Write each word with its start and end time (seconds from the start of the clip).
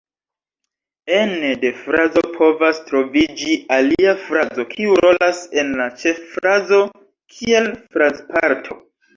Ene 1.17 1.49
de 1.63 1.69
frazo 1.81 2.23
povas 2.37 2.79
troviĝi 2.87 3.57
alia 3.77 4.15
frazo, 4.23 4.65
kiu 4.73 4.97
rolas 5.07 5.45
en 5.65 5.71
la 5.83 5.89
ĉeffrazo 6.01 6.81
kiel 7.37 7.73
frazparto. 7.95 8.85